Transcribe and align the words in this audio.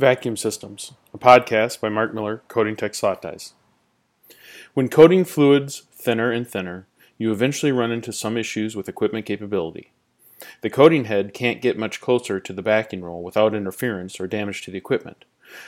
Vacuum 0.00 0.34
Systems, 0.34 0.94
a 1.12 1.18
podcast 1.18 1.78
by 1.78 1.90
Mark 1.90 2.14
Miller, 2.14 2.40
Coating 2.48 2.74
Tech 2.74 2.94
Slot 2.94 3.20
Dies. 3.20 3.52
When 4.72 4.88
coating 4.88 5.26
fluids 5.26 5.82
thinner 5.92 6.32
and 6.32 6.48
thinner, 6.48 6.86
you 7.18 7.30
eventually 7.30 7.70
run 7.70 7.92
into 7.92 8.10
some 8.10 8.38
issues 8.38 8.74
with 8.74 8.88
equipment 8.88 9.26
capability. 9.26 9.92
The 10.62 10.70
coating 10.70 11.04
head 11.04 11.34
can't 11.34 11.60
get 11.60 11.76
much 11.76 12.00
closer 12.00 12.40
to 12.40 12.52
the 12.54 12.62
backing 12.62 13.02
roll 13.02 13.22
without 13.22 13.54
interference 13.54 14.18
or 14.18 14.26
damage 14.26 14.62
to 14.62 14.70
the 14.70 14.78
equipment. 14.78 15.26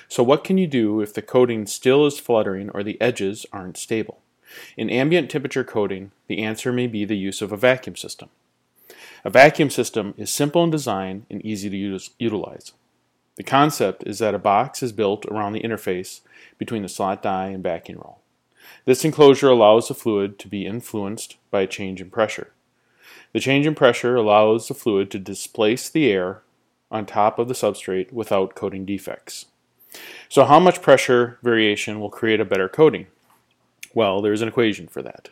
So, 0.08 0.22
what 0.22 0.44
can 0.44 0.56
you 0.56 0.66
do 0.66 1.02
if 1.02 1.12
the 1.12 1.20
coating 1.20 1.66
still 1.66 2.06
is 2.06 2.18
fluttering 2.18 2.70
or 2.70 2.82
the 2.82 2.98
edges 3.02 3.44
aren't 3.52 3.76
stable? 3.76 4.22
In 4.78 4.88
ambient 4.88 5.30
temperature 5.30 5.62
coating, 5.62 6.10
the 6.26 6.42
answer 6.42 6.72
may 6.72 6.86
be 6.86 7.04
the 7.04 7.18
use 7.18 7.42
of 7.42 7.52
a 7.52 7.58
vacuum 7.58 7.96
system. 7.96 8.30
A 9.26 9.30
vacuum 9.30 9.68
system 9.68 10.14
is 10.16 10.32
simple 10.32 10.64
in 10.64 10.70
design 10.70 11.26
and 11.28 11.44
easy 11.44 11.68
to 11.68 12.00
utilize. 12.18 12.72
The 13.36 13.42
concept 13.42 14.04
is 14.06 14.18
that 14.18 14.34
a 14.34 14.38
box 14.38 14.82
is 14.82 14.92
built 14.92 15.24
around 15.26 15.54
the 15.54 15.62
interface 15.62 16.20
between 16.58 16.82
the 16.82 16.88
slot 16.88 17.22
die 17.22 17.48
and 17.48 17.62
backing 17.62 17.96
roll. 17.96 18.20
This 18.84 19.04
enclosure 19.04 19.48
allows 19.48 19.88
the 19.88 19.94
fluid 19.94 20.38
to 20.40 20.48
be 20.48 20.66
influenced 20.66 21.36
by 21.50 21.62
a 21.62 21.66
change 21.66 22.00
in 22.00 22.10
pressure. 22.10 22.52
The 23.32 23.40
change 23.40 23.66
in 23.66 23.74
pressure 23.74 24.16
allows 24.16 24.68
the 24.68 24.74
fluid 24.74 25.10
to 25.10 25.18
displace 25.18 25.88
the 25.88 26.10
air 26.10 26.42
on 26.90 27.06
top 27.06 27.38
of 27.38 27.48
the 27.48 27.54
substrate 27.54 28.12
without 28.12 28.54
coating 28.54 28.84
defects. 28.84 29.46
So, 30.28 30.44
how 30.44 30.60
much 30.60 30.82
pressure 30.82 31.38
variation 31.42 32.00
will 32.00 32.10
create 32.10 32.40
a 32.40 32.44
better 32.44 32.68
coating? 32.68 33.06
Well, 33.94 34.20
there's 34.20 34.42
an 34.42 34.48
equation 34.48 34.88
for 34.88 35.02
that. 35.02 35.30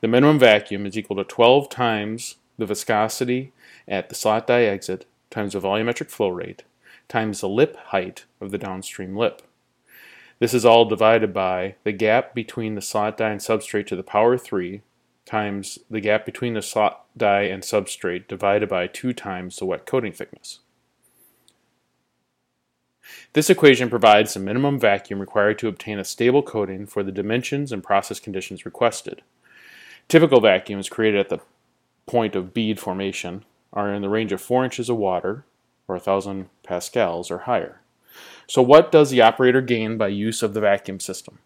The 0.00 0.08
minimum 0.08 0.38
vacuum 0.38 0.86
is 0.86 0.96
equal 0.96 1.16
to 1.16 1.24
12 1.24 1.68
times 1.68 2.36
the 2.58 2.66
viscosity 2.66 3.52
at 3.88 4.08
the 4.08 4.14
slot 4.14 4.46
die 4.46 4.62
exit 4.62 5.06
times 5.30 5.52
the 5.52 5.60
volumetric 5.60 6.10
flow 6.10 6.28
rate 6.28 6.62
times 7.08 7.40
the 7.40 7.48
lip 7.48 7.76
height 7.76 8.24
of 8.40 8.50
the 8.50 8.58
downstream 8.58 9.16
lip. 9.16 9.42
This 10.38 10.54
is 10.54 10.64
all 10.64 10.84
divided 10.84 11.32
by 11.32 11.76
the 11.84 11.92
gap 11.92 12.34
between 12.34 12.74
the 12.74 12.80
slot 12.80 13.16
die 13.16 13.30
and 13.30 13.40
substrate 13.40 13.86
to 13.86 13.96
the 13.96 14.02
power 14.02 14.36
3 14.36 14.82
times 15.24 15.78
the 15.88 16.00
gap 16.00 16.26
between 16.26 16.54
the 16.54 16.62
slot 16.62 17.06
die 17.16 17.42
and 17.42 17.62
substrate 17.62 18.28
divided 18.28 18.68
by 18.68 18.86
2 18.86 19.12
times 19.12 19.56
the 19.56 19.64
wet 19.64 19.86
coating 19.86 20.12
thickness. 20.12 20.60
This 23.32 23.50
equation 23.50 23.90
provides 23.90 24.34
the 24.34 24.40
minimum 24.40 24.78
vacuum 24.78 25.20
required 25.20 25.58
to 25.58 25.68
obtain 25.68 25.98
a 25.98 26.04
stable 26.04 26.42
coating 26.42 26.86
for 26.86 27.02
the 27.02 27.12
dimensions 27.12 27.70
and 27.70 27.82
process 27.82 28.18
conditions 28.18 28.64
requested. 28.64 29.22
Typical 30.08 30.40
vacuums 30.40 30.88
created 30.88 31.20
at 31.20 31.28
the 31.28 31.40
point 32.06 32.34
of 32.34 32.52
bead 32.52 32.78
formation 32.80 33.44
are 33.72 33.92
in 33.92 34.02
the 34.02 34.08
range 34.08 34.32
of 34.32 34.40
4 34.40 34.64
inches 34.64 34.90
of 34.90 34.96
water 34.96 35.44
or 35.88 35.96
1000 35.96 36.48
pascals 36.62 37.30
or 37.30 37.38
higher. 37.38 37.80
So 38.46 38.62
what 38.62 38.92
does 38.92 39.10
the 39.10 39.22
operator 39.22 39.60
gain 39.60 39.96
by 39.96 40.08
use 40.08 40.42
of 40.42 40.54
the 40.54 40.60
vacuum 40.60 41.00
system? 41.00 41.38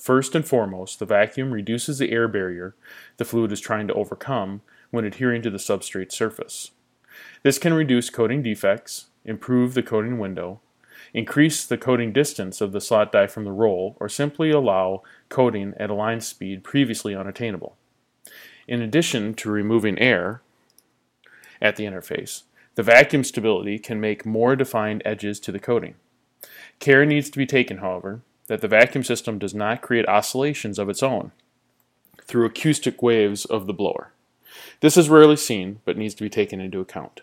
First 0.00 0.34
and 0.34 0.46
foremost, 0.46 0.98
the 0.98 1.06
vacuum 1.06 1.52
reduces 1.52 1.98
the 1.98 2.10
air 2.10 2.28
barrier 2.28 2.74
the 3.18 3.24
fluid 3.24 3.52
is 3.52 3.60
trying 3.60 3.86
to 3.88 3.94
overcome 3.94 4.62
when 4.90 5.04
adhering 5.04 5.42
to 5.42 5.50
the 5.50 5.58
substrate 5.58 6.12
surface. 6.12 6.72
This 7.42 7.58
can 7.58 7.72
reduce 7.72 8.10
coating 8.10 8.42
defects, 8.42 9.06
improve 9.24 9.74
the 9.74 9.82
coating 9.82 10.18
window, 10.18 10.60
increase 11.14 11.64
the 11.64 11.78
coating 11.78 12.12
distance 12.12 12.60
of 12.60 12.72
the 12.72 12.80
slot 12.80 13.12
die 13.12 13.26
from 13.26 13.44
the 13.44 13.52
roll, 13.52 13.96
or 14.00 14.08
simply 14.08 14.50
allow 14.50 15.02
coating 15.28 15.74
at 15.78 15.90
a 15.90 15.94
line 15.94 16.20
speed 16.20 16.64
previously 16.64 17.14
unattainable. 17.14 17.76
In 18.66 18.82
addition 18.82 19.34
to 19.34 19.50
removing 19.50 19.98
air 19.98 20.42
at 21.60 21.76
the 21.76 21.84
interface, 21.84 22.42
the 22.74 22.82
vacuum 22.82 23.24
stability 23.24 23.78
can 23.78 24.00
make 24.00 24.24
more 24.24 24.56
defined 24.56 25.02
edges 25.04 25.38
to 25.40 25.52
the 25.52 25.58
coating. 25.58 25.94
Care 26.78 27.04
needs 27.04 27.30
to 27.30 27.38
be 27.38 27.46
taken, 27.46 27.78
however, 27.78 28.22
that 28.46 28.60
the 28.60 28.68
vacuum 28.68 29.04
system 29.04 29.38
does 29.38 29.54
not 29.54 29.82
create 29.82 30.08
oscillations 30.08 30.78
of 30.78 30.88
its 30.88 31.02
own 31.02 31.32
through 32.24 32.46
acoustic 32.46 33.02
waves 33.02 33.44
of 33.44 33.66
the 33.66 33.72
blower. 33.72 34.12
This 34.80 34.96
is 34.96 35.08
rarely 35.08 35.36
seen, 35.36 35.80
but 35.84 35.96
needs 35.96 36.14
to 36.14 36.22
be 36.22 36.30
taken 36.30 36.60
into 36.60 36.80
account. 36.80 37.20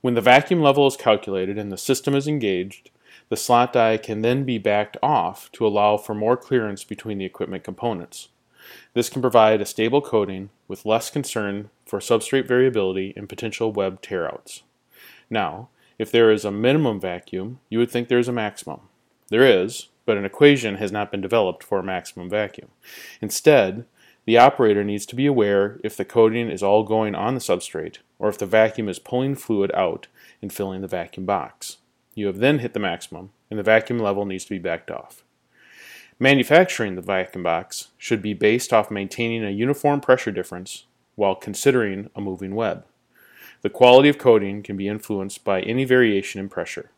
When 0.00 0.14
the 0.14 0.20
vacuum 0.20 0.60
level 0.60 0.86
is 0.86 0.96
calculated 0.96 1.58
and 1.58 1.70
the 1.70 1.78
system 1.78 2.14
is 2.14 2.26
engaged, 2.26 2.90
the 3.28 3.36
slot 3.36 3.72
die 3.72 3.98
can 3.98 4.22
then 4.22 4.44
be 4.44 4.58
backed 4.58 4.96
off 5.02 5.50
to 5.52 5.66
allow 5.66 5.96
for 5.96 6.14
more 6.14 6.36
clearance 6.36 6.82
between 6.82 7.18
the 7.18 7.24
equipment 7.24 7.62
components. 7.62 8.28
This 8.94 9.08
can 9.08 9.22
provide 9.22 9.60
a 9.60 9.66
stable 9.66 10.00
coating 10.00 10.50
with 10.68 10.86
less 10.86 11.10
concern 11.10 11.70
for 11.86 11.98
substrate 11.98 12.46
variability 12.46 13.12
and 13.16 13.28
potential 13.28 13.72
web 13.72 14.02
tearouts. 14.02 14.62
Now, 15.30 15.68
if 15.98 16.10
there 16.10 16.30
is 16.30 16.44
a 16.44 16.50
minimum 16.50 17.00
vacuum, 17.00 17.60
you 17.68 17.78
would 17.78 17.90
think 17.90 18.08
there 18.08 18.18
is 18.18 18.28
a 18.28 18.32
maximum. 18.32 18.80
There 19.28 19.44
is, 19.44 19.88
but 20.04 20.16
an 20.16 20.24
equation 20.24 20.76
has 20.76 20.92
not 20.92 21.10
been 21.10 21.20
developed 21.20 21.62
for 21.62 21.78
a 21.78 21.84
maximum 21.84 22.28
vacuum. 22.28 22.68
Instead, 23.20 23.86
the 24.24 24.38
operator 24.38 24.84
needs 24.84 25.06
to 25.06 25.16
be 25.16 25.26
aware 25.26 25.80
if 25.82 25.96
the 25.96 26.04
coating 26.04 26.48
is 26.48 26.62
all 26.62 26.84
going 26.84 27.14
on 27.14 27.34
the 27.34 27.40
substrate 27.40 27.98
or 28.18 28.28
if 28.28 28.38
the 28.38 28.46
vacuum 28.46 28.88
is 28.88 28.98
pulling 28.98 29.34
fluid 29.34 29.72
out 29.74 30.06
and 30.40 30.52
filling 30.52 30.80
the 30.80 30.88
vacuum 30.88 31.26
box. 31.26 31.78
You 32.14 32.26
have 32.26 32.38
then 32.38 32.58
hit 32.58 32.74
the 32.74 32.80
maximum, 32.80 33.30
and 33.50 33.58
the 33.58 33.64
vacuum 33.64 33.98
level 33.98 34.24
needs 34.24 34.44
to 34.44 34.50
be 34.50 34.58
backed 34.58 34.90
off. 34.90 35.24
Manufacturing 36.22 36.94
the 36.94 37.02
vacuum 37.02 37.42
box 37.42 37.88
should 37.98 38.22
be 38.22 38.32
based 38.32 38.72
off 38.72 38.92
maintaining 38.92 39.44
a 39.44 39.50
uniform 39.50 40.00
pressure 40.00 40.30
difference 40.30 40.84
while 41.16 41.34
considering 41.34 42.10
a 42.14 42.20
moving 42.20 42.54
web. 42.54 42.84
The 43.62 43.70
quality 43.70 44.08
of 44.08 44.18
coating 44.18 44.62
can 44.62 44.76
be 44.76 44.86
influenced 44.86 45.42
by 45.42 45.62
any 45.62 45.84
variation 45.84 46.38
in 46.38 46.48
pressure, 46.48 46.92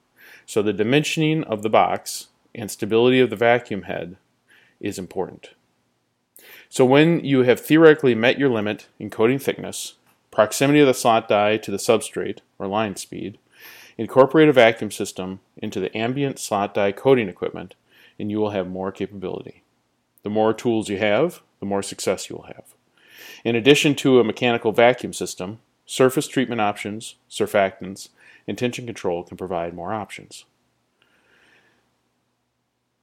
so 0.44 0.60
the 0.60 0.74
dimensioning 0.74 1.42
of 1.44 1.62
the 1.62 1.70
box 1.70 2.26
and 2.54 2.70
stability 2.70 3.18
of 3.18 3.30
the 3.30 3.36
vacuum 3.36 3.84
head 3.84 4.18
is 4.78 4.98
important. 4.98 5.52
So 6.68 6.84
when 6.84 7.24
you 7.24 7.44
have 7.44 7.60
theoretically 7.60 8.14
met 8.14 8.38
your 8.38 8.50
limit 8.50 8.88
in 8.98 9.08
coating 9.08 9.38
thickness, 9.38 9.94
proximity 10.30 10.80
of 10.80 10.86
the 10.86 10.92
slot 10.92 11.28
die 11.28 11.56
to 11.56 11.70
the 11.70 11.78
substrate, 11.78 12.40
or 12.58 12.66
line 12.66 12.96
speed, 12.96 13.38
incorporate 13.96 14.50
a 14.50 14.52
vacuum 14.52 14.90
system 14.90 15.40
into 15.56 15.80
the 15.80 15.96
ambient 15.96 16.38
slot 16.38 16.74
die 16.74 16.92
coating 16.92 17.30
equipment 17.30 17.74
and 18.18 18.30
you 18.30 18.38
will 18.38 18.50
have 18.50 18.68
more 18.68 18.92
capability. 18.92 19.62
The 20.22 20.30
more 20.30 20.54
tools 20.54 20.88
you 20.88 20.98
have, 20.98 21.42
the 21.60 21.66
more 21.66 21.82
success 21.82 22.28
you 22.28 22.36
will 22.36 22.44
have. 22.44 22.74
In 23.44 23.54
addition 23.56 23.94
to 23.96 24.20
a 24.20 24.24
mechanical 24.24 24.72
vacuum 24.72 25.12
system, 25.12 25.60
surface 25.86 26.26
treatment 26.26 26.60
options, 26.60 27.16
surfactants, 27.30 28.08
and 28.46 28.56
tension 28.56 28.86
control 28.86 29.22
can 29.22 29.36
provide 29.36 29.74
more 29.74 29.92
options. 29.92 30.44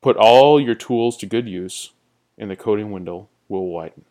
Put 0.01 0.17
all 0.17 0.59
your 0.59 0.75
tools 0.75 1.15
to 1.17 1.25
good 1.27 1.47
use, 1.47 1.91
and 2.37 2.49
the 2.49 2.55
coating 2.55 2.91
window 2.91 3.27
will 3.47 3.67
widen. 3.67 4.05